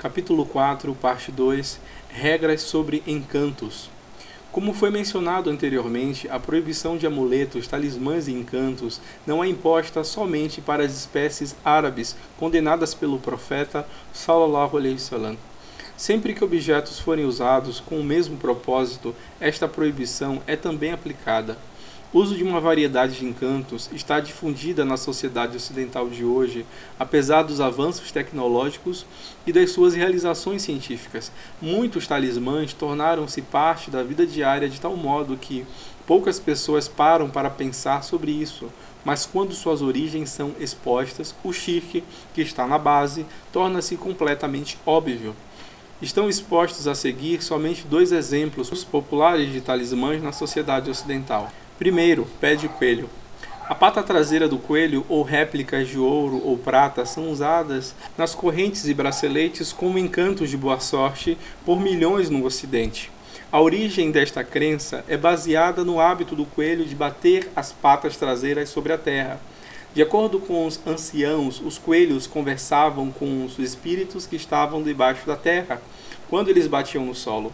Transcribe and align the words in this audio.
Capítulo 0.00 0.46
4, 0.46 0.94
parte 0.94 1.30
2 1.30 1.78
Regras 2.08 2.62
sobre 2.62 3.02
encantos. 3.06 3.90
Como 4.50 4.72
foi 4.72 4.88
mencionado 4.88 5.50
anteriormente, 5.50 6.26
a 6.30 6.40
proibição 6.40 6.96
de 6.96 7.06
amuletos, 7.06 7.68
talismãs 7.68 8.26
e 8.26 8.32
encantos 8.32 8.98
não 9.26 9.44
é 9.44 9.48
imposta 9.48 10.02
somente 10.02 10.62
para 10.62 10.82
as 10.82 10.96
espécies 10.96 11.54
árabes 11.62 12.16
condenadas 12.38 12.94
pelo 12.94 13.18
profeta 13.18 13.86
Sallallahu 14.10 14.78
Alaihi 14.78 14.94
Wasallam. 14.94 15.36
Sempre 15.98 16.32
que 16.32 16.42
objetos 16.42 16.98
forem 16.98 17.26
usados 17.26 17.78
com 17.78 18.00
o 18.00 18.04
mesmo 18.04 18.38
propósito, 18.38 19.14
esta 19.38 19.68
proibição 19.68 20.40
é 20.46 20.56
também 20.56 20.92
aplicada. 20.92 21.58
Uso 22.12 22.36
de 22.36 22.42
uma 22.42 22.60
variedade 22.60 23.20
de 23.20 23.24
encantos 23.24 23.88
está 23.92 24.18
difundida 24.18 24.84
na 24.84 24.96
sociedade 24.96 25.56
ocidental 25.56 26.08
de 26.08 26.24
hoje, 26.24 26.66
apesar 26.98 27.44
dos 27.44 27.60
avanços 27.60 28.10
tecnológicos 28.10 29.06
e 29.46 29.52
das 29.52 29.70
suas 29.70 29.94
realizações 29.94 30.62
científicas. 30.62 31.30
Muitos 31.62 32.08
talismãs 32.08 32.72
tornaram-se 32.72 33.40
parte 33.40 33.92
da 33.92 34.02
vida 34.02 34.26
diária 34.26 34.68
de 34.68 34.80
tal 34.80 34.96
modo 34.96 35.36
que 35.36 35.64
poucas 36.04 36.40
pessoas 36.40 36.88
param 36.88 37.30
para 37.30 37.48
pensar 37.48 38.02
sobre 38.02 38.32
isso, 38.32 38.68
mas 39.04 39.24
quando 39.24 39.54
suas 39.54 39.80
origens 39.80 40.30
são 40.30 40.52
expostas, 40.58 41.32
o 41.44 41.52
shirk, 41.52 42.02
que 42.34 42.42
está 42.42 42.66
na 42.66 42.76
base, 42.76 43.24
torna-se 43.52 43.96
completamente 43.96 44.76
óbvio. 44.84 45.32
Estão 46.02 46.28
expostos 46.28 46.88
a 46.88 46.94
seguir 46.96 47.40
somente 47.40 47.86
dois 47.86 48.10
exemplos 48.10 48.82
populares 48.82 49.52
de 49.52 49.60
talismãs 49.60 50.20
na 50.20 50.32
sociedade 50.32 50.90
ocidental. 50.90 51.52
Primeiro, 51.80 52.26
pé 52.38 52.54
de 52.54 52.68
coelho. 52.68 53.08
A 53.66 53.74
pata 53.74 54.02
traseira 54.02 54.46
do 54.46 54.58
coelho 54.58 55.02
ou 55.08 55.22
réplicas 55.22 55.88
de 55.88 55.98
ouro 55.98 56.38
ou 56.44 56.58
prata 56.58 57.06
são 57.06 57.30
usadas 57.30 57.94
nas 58.18 58.34
correntes 58.34 58.86
e 58.86 58.92
braceletes 58.92 59.72
como 59.72 59.96
encantos 59.96 60.50
de 60.50 60.58
boa 60.58 60.78
sorte 60.78 61.38
por 61.64 61.80
milhões 61.80 62.28
no 62.28 62.44
Ocidente. 62.44 63.10
A 63.50 63.58
origem 63.62 64.10
desta 64.10 64.44
crença 64.44 65.02
é 65.08 65.16
baseada 65.16 65.82
no 65.82 65.98
hábito 65.98 66.36
do 66.36 66.44
coelho 66.44 66.84
de 66.84 66.94
bater 66.94 67.50
as 67.56 67.72
patas 67.72 68.14
traseiras 68.14 68.68
sobre 68.68 68.92
a 68.92 68.98
terra. 68.98 69.40
De 69.94 70.02
acordo 70.02 70.38
com 70.38 70.66
os 70.66 70.78
anciãos, 70.86 71.62
os 71.64 71.78
coelhos 71.78 72.26
conversavam 72.26 73.10
com 73.10 73.42
os 73.46 73.58
espíritos 73.58 74.26
que 74.26 74.36
estavam 74.36 74.82
debaixo 74.82 75.26
da 75.26 75.34
terra 75.34 75.80
quando 76.28 76.50
eles 76.50 76.66
batiam 76.66 77.06
no 77.06 77.14
solo. 77.14 77.50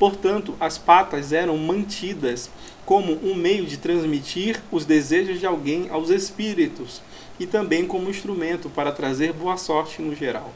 Portanto, 0.00 0.56
as 0.58 0.78
patas 0.78 1.30
eram 1.30 1.58
mantidas 1.58 2.50
como 2.86 3.12
um 3.22 3.34
meio 3.34 3.66
de 3.66 3.76
transmitir 3.76 4.58
os 4.72 4.86
desejos 4.86 5.38
de 5.38 5.44
alguém 5.44 5.90
aos 5.90 6.08
espíritos 6.08 7.02
e 7.38 7.46
também 7.46 7.86
como 7.86 8.08
instrumento 8.08 8.70
para 8.70 8.92
trazer 8.92 9.34
boa 9.34 9.58
sorte 9.58 10.00
no 10.00 10.16
geral. 10.16 10.54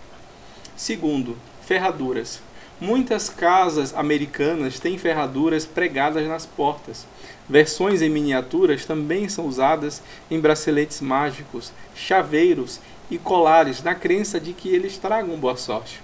Segundo, 0.75 1.37
ferraduras. 1.61 2.41
Muitas 2.81 3.28
casas 3.28 3.95
americanas 3.95 4.81
têm 4.81 4.97
ferraduras 4.97 5.67
pregadas 5.67 6.27
nas 6.27 6.47
portas. 6.47 7.06
Versões 7.47 8.00
em 8.00 8.09
miniaturas 8.09 8.87
também 8.87 9.28
são 9.28 9.47
usadas 9.47 10.03
em 10.31 10.41
braceletes 10.41 11.03
mágicos, 11.03 11.70
chaveiros 11.95 12.81
e 13.11 13.19
colares, 13.19 13.83
na 13.83 13.95
crença 13.95 14.41
de 14.41 14.55
que 14.55 14.70
eles 14.70 14.97
tragam 14.97 15.37
boa 15.37 15.56
sorte. 15.59 16.00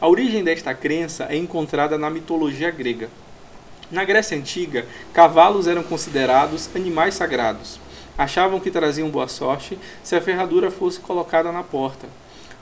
A 0.00 0.08
origem 0.08 0.42
desta 0.42 0.72
crença 0.72 1.26
é 1.28 1.36
encontrada 1.36 1.98
na 1.98 2.08
mitologia 2.08 2.70
grega. 2.70 3.10
Na 3.90 4.02
Grécia 4.02 4.34
Antiga, 4.34 4.86
cavalos 5.12 5.66
eram 5.66 5.82
considerados 5.82 6.70
animais 6.74 7.16
sagrados. 7.16 7.78
Achavam 8.16 8.58
que 8.58 8.70
traziam 8.70 9.10
boa 9.10 9.28
sorte 9.28 9.78
se 10.02 10.16
a 10.16 10.20
ferradura 10.22 10.70
fosse 10.70 11.00
colocada 11.00 11.52
na 11.52 11.62
porta. 11.62 12.08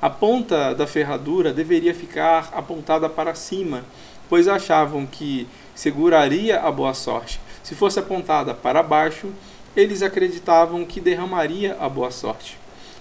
A 0.02 0.10
ponta 0.10 0.74
da 0.74 0.84
ferradura 0.84 1.52
deveria 1.52 1.94
ficar 1.94 2.50
apontada 2.52 3.08
para 3.08 3.36
cima, 3.36 3.84
pois 4.28 4.48
achavam 4.48 5.06
que 5.06 5.46
seguraria 5.76 6.58
a 6.58 6.72
boa 6.72 6.92
sorte. 6.92 7.40
Se 7.62 7.76
fosse 7.76 8.00
apontada 8.00 8.52
para 8.52 8.82
baixo, 8.82 9.28
eles 9.76 10.02
acreditavam 10.02 10.84
que 10.84 11.00
derramaria 11.00 11.76
a 11.78 11.88
boa 11.88 12.10
sorte. 12.10 12.58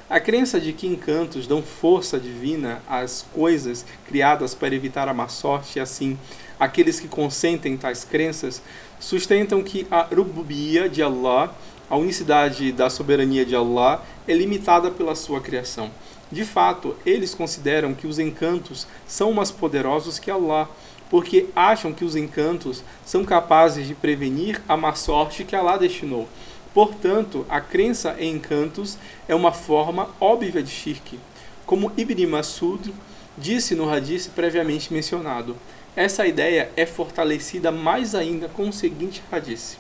A 0.10 0.22
crença 0.22 0.58
de 0.58 0.72
que 0.72 0.88
encantos 0.88 1.48
dão 1.48 1.62
força 1.62 2.18
divina 2.18 2.82
às 2.88 3.26
coisas 3.34 3.86
criadas 4.08 4.56
para 4.56 4.74
evitar 4.74 5.10
a 5.10 5.14
má 5.14 5.28
sorte, 5.28 5.78
e 5.78 5.82
assim, 5.82 6.18
aqueles 6.58 6.98
que 6.98 7.10
consentem 7.10 7.76
tais 7.76 8.06
crenças 8.06 8.62
sustentam 9.02 9.62
que 9.62 9.86
a 9.92 10.04
rububia 10.04 10.88
de 10.88 11.04
Allah, 11.04 11.54
a 11.90 11.98
unicidade 11.98 12.72
da 12.72 12.90
soberania 12.90 13.46
de 13.46 13.54
Allah, 13.54 14.02
é 14.26 14.34
limitada 14.34 14.90
pela 14.90 15.14
sua 15.14 15.42
criação. 15.42 15.92
De 16.32 16.46
fato, 16.46 16.96
eles 17.06 17.34
consideram 17.34 17.94
que 17.94 18.08
os 18.08 18.18
encantos 18.18 18.88
são 19.06 19.34
mais 19.34 19.52
poderosos 19.52 20.20
que 20.20 20.32
Allah, 20.32 20.70
porque 21.10 21.48
acham 21.54 21.92
que 21.92 22.06
os 22.06 22.16
encantos 22.16 22.82
são 23.06 23.26
capazes 23.26 23.86
de 23.86 23.94
prevenir 23.94 24.62
a 24.70 24.78
má 24.78 24.96
sorte 24.96 25.44
que 25.44 25.56
Allah 25.56 25.76
destinou. 25.76 26.30
Portanto, 26.78 27.44
a 27.50 27.60
crença 27.60 28.16
em 28.20 28.36
encantos 28.36 29.00
é 29.28 29.34
uma 29.34 29.52
forma 29.52 30.10
óbvia 30.22 30.62
de 30.62 30.70
shirk. 30.70 31.20
Como 31.66 31.92
Ibn 31.98 32.28
Masud 32.28 32.94
disse 33.36 33.74
no 33.74 33.92
hadith 33.92 34.30
previamente 34.36 34.94
mencionado, 34.94 35.56
essa 35.96 36.28
ideia 36.28 36.70
é 36.78 36.86
fortalecida 36.86 37.72
mais 37.72 38.14
ainda 38.14 38.48
com 38.48 38.70
o 38.70 38.72
seguinte 38.72 39.24
hadith. 39.32 39.80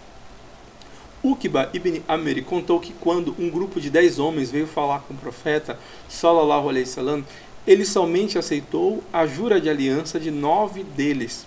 Uqba 1.24 1.70
ibn 1.72 2.02
Amr 2.08 2.44
contou 2.44 2.80
que 2.80 2.94
quando 2.94 3.36
um 3.38 3.48
grupo 3.48 3.80
de 3.80 3.92
dez 3.92 4.18
homens 4.18 4.50
veio 4.50 4.66
falar 4.66 5.02
com 5.02 5.14
o 5.14 5.18
profeta, 5.18 5.78
sallallahu 6.10 6.68
alaihi 6.68 6.88
wasallam, 6.88 7.24
ele 7.68 7.86
somente 7.86 8.40
aceitou 8.40 9.04
a 9.14 9.28
jura 9.28 9.62
de 9.62 9.70
aliança 9.70 10.20
de 10.20 10.32
nove 10.32 10.82
deles. 10.84 11.46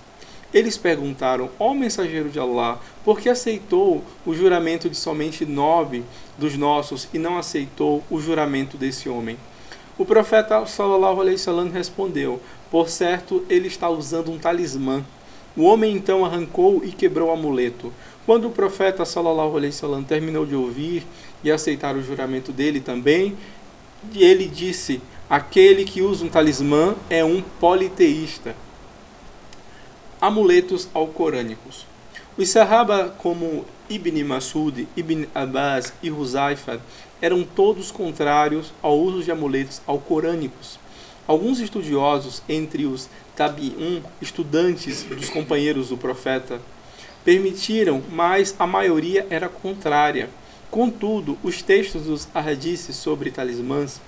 Eles 0.53 0.77
perguntaram, 0.77 1.49
ó 1.61 1.73
mensageiro 1.73 2.29
de 2.29 2.41
Allah, 2.41 2.81
por 3.05 3.21
que 3.21 3.29
aceitou 3.29 4.03
o 4.27 4.35
juramento 4.35 4.91
de 4.91 4.97
somente 4.97 5.47
nove 5.47 6.03
dos 6.37 6.57
nossos 6.57 7.09
e 7.15 7.19
não 7.19 7.39
aceitou 7.39 8.03
o 8.11 8.21
juramento 8.21 8.77
desse 8.77 9.09
homem? 9.09 9.37
O 9.97 10.05
profeta 10.05 10.67
sallallahu 10.67 11.21
alaihi 11.21 11.37
wasallam 11.37 11.69
respondeu: 11.69 12.41
Por 12.69 12.89
certo, 12.89 13.45
ele 13.49 13.69
está 13.69 13.89
usando 13.89 14.33
um 14.33 14.39
talismã. 14.39 15.05
O 15.57 15.63
homem 15.63 15.95
então 15.95 16.25
arrancou 16.25 16.83
e 16.85 16.91
quebrou 16.91 17.29
o 17.29 17.33
amuleto. 17.33 17.93
Quando 18.27 18.49
o 18.49 18.51
profeta 18.51 19.05
sallallahu 19.05 19.57
alaihi 19.57 19.73
wasallam 19.73 20.03
terminou 20.03 20.45
de 20.45 20.57
ouvir 20.57 21.07
e 21.45 21.51
aceitar 21.51 21.95
o 21.95 22.03
juramento 22.03 22.51
dele 22.51 22.81
também, 22.81 23.37
ele 24.17 24.47
disse: 24.47 25.01
Aquele 25.29 25.85
que 25.85 26.03
usa 26.03 26.25
um 26.25 26.29
talismã 26.29 26.97
é 27.09 27.25
um 27.25 27.41
politeísta 27.61 28.57
amuletos 30.21 30.89
alcorânicos. 30.93 31.87
Os 32.37 32.49
Sahaba, 32.51 33.15
como 33.19 33.65
Ibn 33.89 34.25
Masud, 34.25 34.87
Ibn 34.97 35.27
Abbas 35.35 35.93
e 36.03 36.11
Huzaifa, 36.11 36.81
eram 37.21 37.43
todos 37.43 37.91
contrários 37.91 38.73
ao 38.83 38.99
uso 38.99 39.23
de 39.23 39.31
amuletos 39.31 39.81
alcorânicos. 39.87 40.79
Alguns 41.27 41.61
estudiosos, 41.61 42.43
entre 42.49 42.87
os 42.87 43.09
Tabi'un, 43.37 44.03
estudantes 44.21 45.03
dos 45.05 45.29
companheiros 45.29 45.89
do 45.89 45.97
profeta, 45.97 46.61
permitiram, 47.25 48.03
mas 48.11 48.55
a 48.59 48.67
maioria 48.67 49.27
era 49.31 49.49
contrária. 49.49 50.29
Contudo, 50.71 51.39
os 51.43 51.63
textos 51.63 52.03
dos 52.03 52.29
hadiths 52.35 52.97
sobre 52.97 53.31
talismãs 53.31 54.01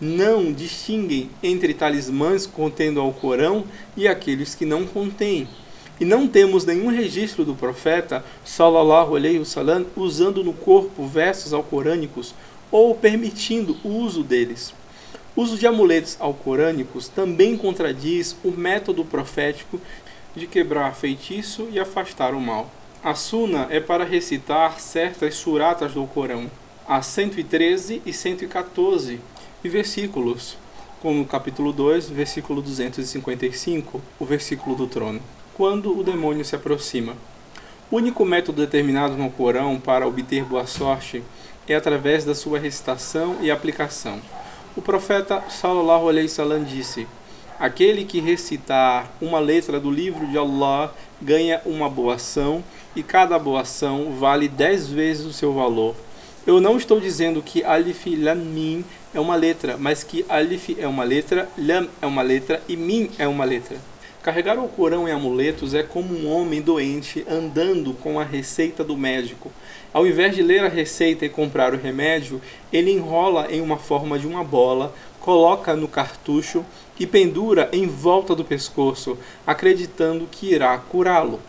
não 0.00 0.52
distinguem 0.52 1.30
entre 1.42 1.74
talismãs 1.74 2.46
contendo 2.46 3.00
ao 3.00 3.12
Corão 3.12 3.64
e 3.96 4.08
aqueles 4.08 4.54
que 4.54 4.64
não 4.64 4.86
contêm. 4.86 5.48
E 6.00 6.04
não 6.04 6.26
temos 6.26 6.64
nenhum 6.64 6.88
registro 6.88 7.44
do 7.44 7.54
profeta 7.54 8.24
sallallahu 8.44 9.16
alaihi 9.16 9.38
wasallam 9.38 9.86
usando 9.96 10.42
no 10.42 10.52
corpo 10.52 11.06
versos 11.06 11.52
alcorânicos 11.52 12.34
ou 12.70 12.94
permitindo 12.94 13.76
o 13.84 13.88
uso 13.88 14.24
deles. 14.24 14.74
O 15.36 15.42
uso 15.42 15.56
de 15.56 15.66
amuletos 15.66 16.16
alcorânicos 16.20 17.08
também 17.08 17.56
contradiz 17.56 18.36
o 18.44 18.50
método 18.50 19.04
profético 19.04 19.80
de 20.34 20.46
quebrar 20.46 20.94
feitiço 20.94 21.68
e 21.70 21.78
afastar 21.78 22.34
o 22.34 22.40
mal. 22.40 22.70
A 23.02 23.14
suna 23.14 23.66
é 23.70 23.78
para 23.78 24.04
recitar 24.04 24.80
certas 24.80 25.34
suratas 25.34 25.92
do 25.92 26.06
Corão, 26.06 26.50
a 26.86 27.02
113 27.02 28.02
e 28.04 28.12
114, 28.12 29.20
e 29.64 29.68
versículos, 29.68 30.58
como 31.00 31.20
no 31.20 31.24
capítulo 31.24 31.72
2, 31.72 32.10
versículo 32.10 32.60
255, 32.60 34.00
o 34.20 34.24
versículo 34.26 34.76
do 34.76 34.86
trono. 34.86 35.20
Quando 35.54 35.98
o 35.98 36.04
demônio 36.04 36.44
se 36.44 36.54
aproxima. 36.54 37.14
O 37.90 37.96
único 37.96 38.26
método 38.26 38.60
determinado 38.60 39.16
no 39.16 39.30
Corão 39.30 39.80
para 39.80 40.06
obter 40.06 40.44
boa 40.44 40.66
sorte 40.66 41.22
é 41.66 41.74
através 41.74 42.24
da 42.24 42.34
sua 42.34 42.58
recitação 42.58 43.38
e 43.40 43.50
aplicação. 43.50 44.20
O 44.76 44.82
profeta 44.82 45.42
Sallallahu 45.48 46.10
Alaihi 46.10 46.26
Wasallam 46.26 46.64
disse: 46.64 47.06
Aquele 47.58 48.04
que 48.04 48.20
recitar 48.20 49.10
uma 49.20 49.38
letra 49.38 49.80
do 49.80 49.90
livro 49.90 50.26
de 50.26 50.36
Allah 50.36 50.92
ganha 51.22 51.62
uma 51.64 51.88
boa 51.88 52.16
ação 52.16 52.62
e 52.94 53.02
cada 53.02 53.38
boa 53.38 53.62
ação 53.62 54.12
vale 54.18 54.48
dez 54.48 54.88
vezes 54.88 55.24
o 55.24 55.32
seu 55.32 55.54
valor. 55.54 55.94
Eu 56.46 56.60
não 56.60 56.76
estou 56.76 57.00
dizendo 57.00 57.40
que 57.40 57.64
Alif 57.64 58.14
Lam 58.16 58.34
Mim 58.34 58.84
é 59.14 59.18
uma 59.18 59.34
letra, 59.34 59.78
mas 59.78 60.04
que 60.04 60.26
Alif 60.28 60.76
é 60.78 60.86
uma 60.86 61.02
letra, 61.02 61.48
Lam 61.56 61.88
é 62.02 62.06
uma 62.06 62.20
letra 62.20 62.62
e 62.68 62.76
Min 62.76 63.08
é 63.18 63.26
uma 63.26 63.46
letra. 63.46 63.78
Carregar 64.22 64.58
o 64.58 64.68
Corão 64.68 65.08
em 65.08 65.10
amuletos 65.10 65.72
é 65.72 65.82
como 65.82 66.14
um 66.14 66.30
homem 66.30 66.60
doente 66.60 67.24
andando 67.26 67.94
com 67.94 68.20
a 68.20 68.24
receita 68.24 68.84
do 68.84 68.94
médico. 68.94 69.50
Ao 69.90 70.06
invés 70.06 70.34
de 70.34 70.42
ler 70.42 70.62
a 70.62 70.68
receita 70.68 71.24
e 71.24 71.30
comprar 71.30 71.72
o 71.72 71.78
remédio, 71.78 72.42
ele 72.70 72.90
enrola 72.90 73.46
em 73.50 73.62
uma 73.62 73.78
forma 73.78 74.18
de 74.18 74.26
uma 74.26 74.44
bola, 74.44 74.94
coloca 75.20 75.74
no 75.74 75.88
cartucho 75.88 76.62
e 77.00 77.06
pendura 77.06 77.70
em 77.72 77.86
volta 77.86 78.34
do 78.34 78.44
pescoço, 78.44 79.16
acreditando 79.46 80.28
que 80.30 80.52
irá 80.52 80.76
curá-lo. 80.76 81.40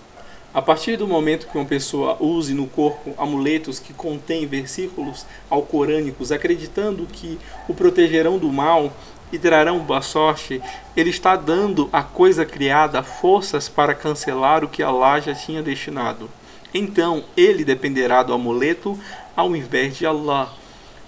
A 0.56 0.62
partir 0.62 0.96
do 0.96 1.06
momento 1.06 1.48
que 1.48 1.58
uma 1.58 1.66
pessoa 1.66 2.16
use 2.18 2.54
no 2.54 2.66
corpo 2.66 3.14
amuletos 3.18 3.78
que 3.78 3.92
contêm 3.92 4.48
versículos 4.48 5.26
alcorânicos, 5.50 6.32
acreditando 6.32 7.06
que 7.06 7.38
o 7.68 7.74
protegerão 7.74 8.38
do 8.38 8.50
mal 8.50 8.94
e 9.34 9.38
trarão 9.38 9.80
boa 9.80 10.02
sorte, 10.02 10.62
ele 10.96 11.10
está 11.10 11.36
dando 11.36 11.90
à 11.92 12.02
coisa 12.02 12.46
criada 12.46 13.04
forças 13.04 13.68
para 13.68 13.94
cancelar 13.94 14.64
o 14.64 14.70
que 14.70 14.82
Allah 14.82 15.20
já 15.20 15.36
tinha 15.36 15.62
destinado. 15.62 16.30
Então 16.74 17.26
ele 17.36 17.66
dependerá 17.66 18.24
do 18.24 18.32
amuleto 18.32 18.98
ao 19.36 19.58
invés 19.58 19.98
de 19.98 20.06
Allah. 20.06 20.54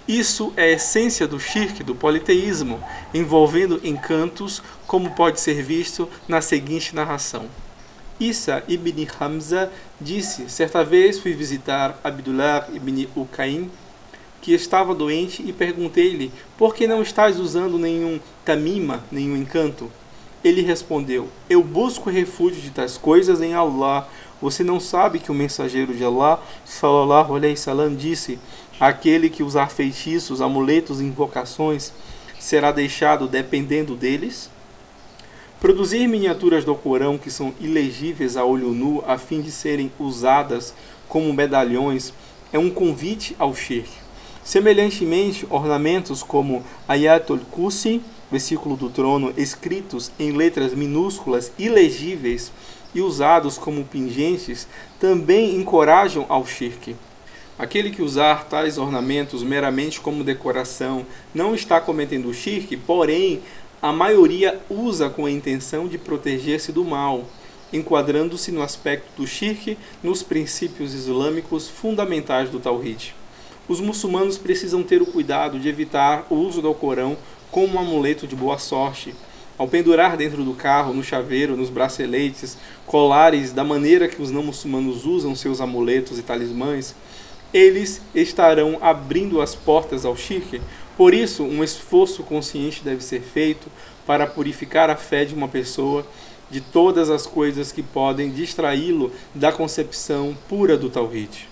Isso 0.06 0.52
é 0.58 0.64
a 0.64 0.72
essência 0.72 1.26
do 1.26 1.40
shirk, 1.40 1.82
do 1.82 1.94
politeísmo, 1.94 2.84
envolvendo 3.14 3.80
encantos, 3.82 4.62
como 4.86 5.12
pode 5.12 5.40
ser 5.40 5.62
visto 5.62 6.06
na 6.28 6.42
seguinte 6.42 6.94
narração. 6.94 7.46
Isa 8.20 8.64
ibn 8.68 9.06
Hamza 9.18 9.70
disse: 10.00 10.48
Certa 10.50 10.84
vez 10.84 11.18
fui 11.18 11.32
visitar 11.34 11.98
Abdullah 12.02 12.68
ibn 12.74 13.06
Ukaim, 13.16 13.70
que 14.40 14.52
estava 14.52 14.94
doente, 14.94 15.42
e 15.46 15.52
perguntei-lhe: 15.52 16.32
Por 16.56 16.74
que 16.74 16.86
não 16.86 17.02
estás 17.02 17.38
usando 17.38 17.78
nenhum 17.78 18.18
tamima, 18.44 19.04
nenhum 19.10 19.36
encanto? 19.36 19.90
Ele 20.42 20.62
respondeu: 20.62 21.28
Eu 21.48 21.62
busco 21.62 22.10
refúgio 22.10 22.60
de 22.60 22.70
tais 22.70 22.96
coisas 22.96 23.40
em 23.40 23.54
Allah. 23.54 24.08
Você 24.40 24.62
não 24.62 24.78
sabe 24.78 25.18
que 25.18 25.32
o 25.32 25.34
mensageiro 25.34 25.92
de 25.92 26.04
Allah, 26.04 26.40
sallallahu 26.64 27.36
alaihi 27.36 27.56
salam, 27.56 27.94
disse: 27.94 28.38
Aquele 28.80 29.28
que 29.28 29.42
usar 29.42 29.70
feitiços, 29.70 30.40
amuletos 30.40 31.00
e 31.00 31.04
invocações 31.04 31.92
será 32.38 32.70
deixado 32.70 33.26
dependendo 33.26 33.96
deles? 33.96 34.48
Produzir 35.60 36.06
miniaturas 36.06 36.64
do 36.64 36.72
Corão 36.72 37.18
que 37.18 37.32
são 37.32 37.52
ilegíveis 37.60 38.36
a 38.36 38.44
olho 38.44 38.68
nu 38.68 39.02
a 39.04 39.18
fim 39.18 39.40
de 39.40 39.50
serem 39.50 39.90
usadas 39.98 40.72
como 41.08 41.32
medalhões 41.32 42.12
é 42.52 42.58
um 42.60 42.70
convite 42.70 43.34
ao 43.40 43.52
shirk. 43.52 43.90
Semelhantemente, 44.44 45.44
ornamentos 45.50 46.22
como 46.22 46.62
Ayatul 46.86 47.40
Kursi, 47.50 48.00
versículo 48.30 48.76
do 48.76 48.88
trono, 48.88 49.34
escritos 49.36 50.12
em 50.16 50.30
letras 50.30 50.72
minúsculas 50.74 51.50
ilegíveis 51.58 52.52
e 52.94 53.00
usados 53.00 53.58
como 53.58 53.84
pingentes, 53.84 54.68
também 55.00 55.56
encorajam 55.56 56.24
ao 56.28 56.46
shirk. 56.46 56.94
Aquele 57.58 57.90
que 57.90 58.00
usar 58.00 58.44
tais 58.44 58.78
ornamentos 58.78 59.42
meramente 59.42 60.00
como 60.00 60.22
decoração 60.22 61.04
não 61.34 61.52
está 61.52 61.80
cometendo 61.80 62.32
shirk, 62.32 62.76
porém 62.76 63.42
a 63.80 63.92
maioria 63.92 64.60
usa 64.68 65.08
com 65.08 65.24
a 65.24 65.30
intenção 65.30 65.86
de 65.86 65.96
proteger-se 65.96 66.72
do 66.72 66.84
mal, 66.84 67.24
enquadrando-se 67.72 68.50
no 68.50 68.60
aspecto 68.60 69.06
do 69.16 69.26
shirk 69.26 69.78
nos 70.02 70.22
princípios 70.22 70.94
islâmicos 70.94 71.68
fundamentais 71.68 72.50
do 72.50 72.58
Tawhid. 72.58 73.14
Os 73.68 73.80
muçulmanos 73.80 74.36
precisam 74.36 74.82
ter 74.82 75.00
o 75.00 75.06
cuidado 75.06 75.60
de 75.60 75.68
evitar 75.68 76.26
o 76.28 76.34
uso 76.34 76.60
do 76.60 76.74
Corão 76.74 77.16
como 77.52 77.76
um 77.76 77.78
amuleto 77.78 78.26
de 78.26 78.34
boa 78.34 78.58
sorte. 78.58 79.14
Ao 79.56 79.68
pendurar 79.68 80.16
dentro 80.16 80.42
do 80.42 80.54
carro, 80.54 80.92
no 80.92 81.04
chaveiro, 81.04 81.56
nos 81.56 81.70
braceletes, 81.70 82.56
colares, 82.86 83.52
da 83.52 83.62
maneira 83.62 84.08
que 84.08 84.20
os 84.20 84.30
não 84.30 84.42
muçulmanos 84.42 85.04
usam 85.04 85.36
seus 85.36 85.60
amuletos 85.60 86.18
e 86.18 86.22
talismãs, 86.22 86.94
eles 87.52 88.00
estarão 88.14 88.78
abrindo 88.80 89.40
as 89.40 89.54
portas 89.54 90.04
ao 90.04 90.16
shirk, 90.16 90.60
por 90.98 91.14
isso, 91.14 91.44
um 91.44 91.62
esforço 91.62 92.24
consciente 92.24 92.82
deve 92.82 93.04
ser 93.04 93.20
feito 93.20 93.70
para 94.04 94.26
purificar 94.26 94.90
a 94.90 94.96
fé 94.96 95.24
de 95.24 95.32
uma 95.32 95.46
pessoa 95.46 96.04
de 96.50 96.60
todas 96.60 97.08
as 97.08 97.24
coisas 97.24 97.70
que 97.70 97.84
podem 97.84 98.32
distraí-lo 98.32 99.12
da 99.32 99.52
concepção 99.52 100.36
pura 100.48 100.76
do 100.76 100.90
Tawhid. 100.90 101.47